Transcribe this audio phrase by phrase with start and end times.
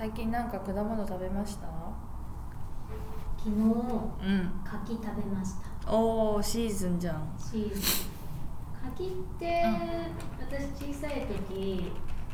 [0.00, 1.66] 最近なんか果物食べました？
[3.36, 5.92] 昨日うん柿食べました。
[5.94, 7.30] おーシーズンじゃん。
[7.38, 7.80] シーズン。
[8.96, 9.62] 柿って、
[10.40, 11.92] 私小さい時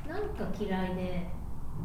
[0.09, 1.29] なんか嫌いで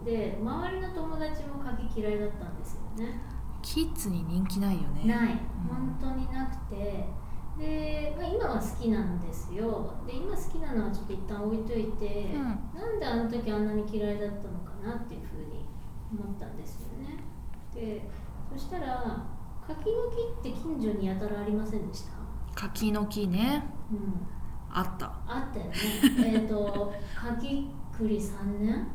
[0.05, 3.19] で周りの友達も柿嫌いだったんですよね。
[3.63, 5.11] キッズに人気ないよね。
[5.11, 5.31] ない。
[5.31, 5.37] うん。
[5.67, 7.07] 本当になくて。
[7.57, 9.91] で、まあ、今は好きなんですよ。
[10.05, 12.43] で今好きなのはちょっと一旦置いといて、うん。
[12.79, 15.65] なんであの時あんなに嫌いだったのかなっていうふうに
[16.11, 17.17] 思ったんですよね。
[17.73, 18.09] で
[18.51, 19.25] そしたら
[19.65, 19.85] 柿の
[20.43, 22.11] 木って近所にやたらありませんでした？
[22.55, 23.63] 柿の木ね。
[23.91, 24.27] うん。
[24.73, 25.05] あった。
[25.27, 25.71] あったよね。
[26.41, 28.87] えっと柿栗3年？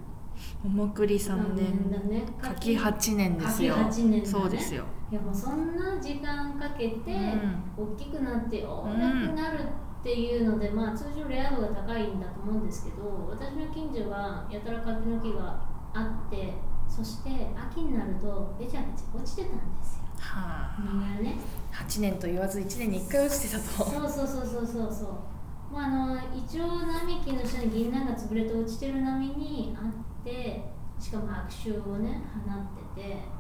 [0.63, 1.91] 桃栗3年。
[1.91, 2.25] だね。
[2.41, 3.75] 柿8年ですよ。
[3.77, 4.27] 柿8年だね。
[4.27, 4.85] そうですよ。
[5.11, 7.33] いやもうそんな時間かけて、
[7.77, 16.55] 大きくなってようやくなるっていうので、まあ通常レア度が高いんだと思うんですけど私の近所はやたら柿の木があって
[16.89, 20.05] そして秋になるとべちゃべちゃ落ちてたんですよ。
[20.19, 20.77] はあ。
[20.79, 21.37] 実がね。
[21.73, 23.91] 8年と言わず1年に1回落ちてたと。
[23.91, 25.73] そうそうそうそうそうそう。
[25.73, 30.63] もうあのイチョウ並木の下に銀杏が潰れて落ちてる波にあって
[30.99, 33.37] しかも悪臭をね放ってて。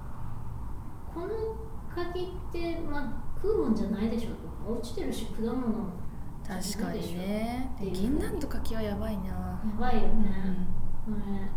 [1.16, 1.28] この
[1.88, 4.28] 柿って、まあ、食うもんじゃないでしょ
[4.66, 5.56] と落ちてるし果物
[6.46, 7.74] 確かにね。
[7.80, 9.24] 銀杏と柿はやばいな。
[9.24, 10.30] やばいようんね、
[11.40, 11.50] ね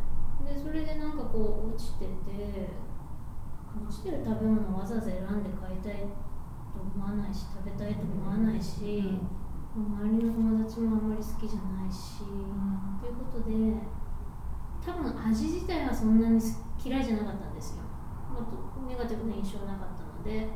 [0.50, 2.68] でそれでなんかこう落ちてて
[3.70, 6.10] 落ちてる食べ物わざわざ選んで買いたい
[6.74, 9.14] と思わないし食べたいと思わないし、
[9.76, 12.26] 周りの友達もあんまり好きじゃないし、
[13.00, 13.54] ということで
[14.84, 16.42] 多分味自体はそんなに
[16.84, 17.84] 嫌いじゃなかったんですよ。
[18.34, 20.50] もっとネガティブな印象なかったので。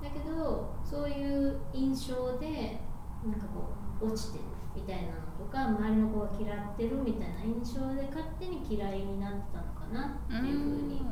[0.00, 2.80] だけどそういう印象で
[3.26, 11.02] なんかこう落ちてるみたいなのとか周りの子が嫌ってるみたいな印象で勝手に嫌いになったのかなっていうふうに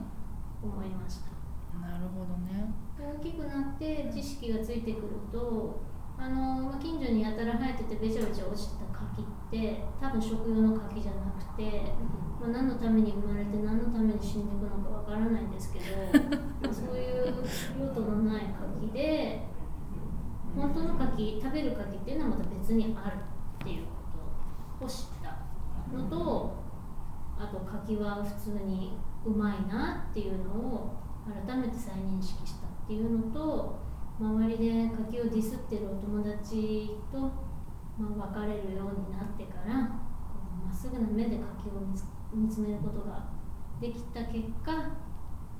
[0.62, 1.36] 思いました。
[1.78, 2.72] なるほどね。
[2.96, 5.80] で大きくなって知識がついてくると
[6.18, 11.92] あの、まあ、近所にやたら生えててべちゃべちゃ落ちてた柿って多分食用の柿じゃなくて、
[12.40, 15.84] まあ、何のために生まれて何のために死んでいくのかわからないんですけど
[16.62, 17.34] まあそういう
[17.78, 19.46] 用途のない柿で
[20.56, 23.16] 本当の柿食べる柿っていうのはまた別にある
[23.66, 23.86] っていう
[24.78, 26.54] ことを知ったのと
[27.36, 30.94] あと柿は普通にうまいなっていうのを
[31.26, 33.80] 改めて再認識したっていうのと
[34.20, 37.18] 周りで柿をディスってるお友達と、
[37.98, 43.26] ま、別れるようになってからまっすぐな目で柿を見つ見つめることが
[43.80, 44.70] できた結果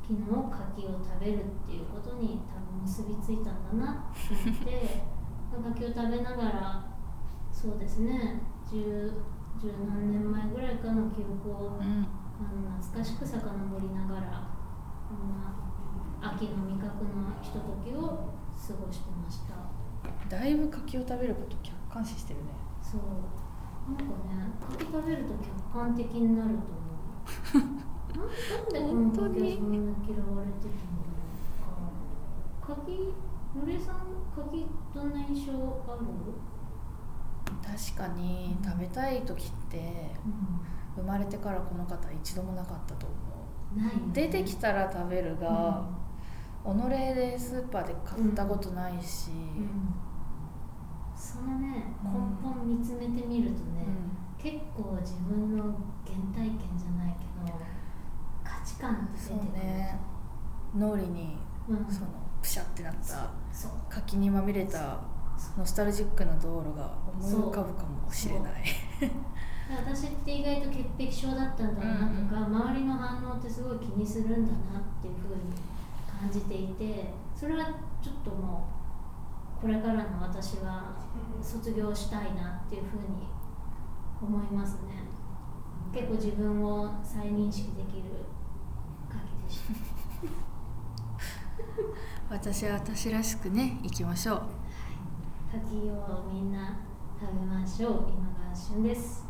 [0.07, 5.03] 昨日柿を食べるっていうことに多分結びついたんだなって思って
[5.75, 6.96] 柿を食べながら
[7.57, 8.43] そうですね。
[8.71, 9.11] 十
[9.59, 12.07] 十何年前ぐらいかの記憶をうん。
[12.37, 13.41] あの懐かしく遡
[13.81, 15.57] りながら、ま
[16.21, 19.57] あ、秋の味覚のひとときを過ごしてました。
[20.29, 22.53] だいぶ柿を食べること客観視してるね。
[22.83, 23.01] そう。
[23.89, 27.77] なんかね柿食べると客観的になると思う。
[28.13, 31.09] な なんでこの柿はそんな嫌われてるの
[31.65, 32.77] か。
[32.77, 33.15] 柿
[33.57, 36.05] のりさん柿どんな印象ある、
[37.67, 40.11] 確かに食べたい時って
[40.95, 43.17] 生まれてからこの方一度もなかったと思
[43.77, 44.03] ないよね。
[44.09, 45.89] う出てきたら食べるが、
[46.65, 46.69] 己
[47.15, 49.95] でスーパーで買ったことないし、うん。
[51.17, 52.37] そのね根うん。
[52.43, 54.43] 本見つめてみるとね、うん。
[54.43, 55.65] 結構自分の
[56.05, 57.59] 原体験じゃないけど
[58.45, 59.39] 価値観って出てそう。
[59.39, 59.99] くるね。
[60.75, 61.37] 脳裏に
[61.69, 62.07] うん、その
[62.41, 63.29] プシャってなった
[63.89, 65.01] 柿にまみれた
[65.59, 68.63] ノスタルジックな道路が思い浮かぶかもしれない。
[69.69, 75.53] 私って意外と潔癖症だったんだなとか、周りの反応ってすごい気にするんだなっていうふうに
[76.21, 77.65] 感じていてそれは
[78.03, 78.69] ちょっとも
[79.59, 80.97] うこれからの私は
[81.43, 83.27] 卒業したいなっていうふうに
[84.23, 85.05] 思いますね。
[85.93, 88.05] 結構自分を再認識できる
[89.09, 89.75] 柿でした。
[92.35, 94.43] 私は私らしくね生きましょう
[95.57, 96.81] 柿をみんな
[97.19, 97.93] 食べましょう。
[98.11, 99.26] 今が旬です。